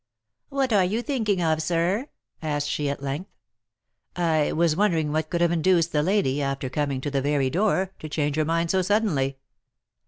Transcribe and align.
"What 0.49 0.73
are 0.73 0.83
you 0.83 1.03
thinking 1.03 1.43
of, 1.43 1.61
sir?" 1.61 2.07
asked 2.41 2.67
she 2.67 2.89
at 2.89 3.03
length. 3.03 3.29
"I 4.15 4.51
was 4.51 4.75
wondering 4.75 5.11
what 5.11 5.29
could 5.29 5.41
have 5.41 5.51
induced 5.51 5.91
the 5.91 6.01
lady, 6.01 6.41
after 6.41 6.69
coming 6.71 7.01
to 7.01 7.11
the 7.11 7.21
very 7.21 7.51
door, 7.51 7.93
to 7.99 8.09
change 8.09 8.35
her 8.37 8.43
mind 8.45 8.71
so 8.71 8.81
suddenly." 8.81 9.37